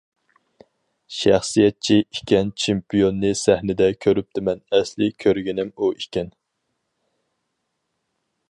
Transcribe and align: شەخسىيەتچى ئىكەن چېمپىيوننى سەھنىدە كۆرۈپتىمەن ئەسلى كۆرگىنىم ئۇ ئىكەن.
شەخسىيەتچى 1.17 1.97
ئىكەن 2.19 2.49
چېمپىيوننى 2.63 3.31
سەھنىدە 3.43 3.91
كۆرۈپتىمەن 4.07 4.65
ئەسلى 4.79 5.13
كۆرگىنىم 5.25 5.73
ئۇ 5.77 5.95
ئىكەن. 6.01 6.33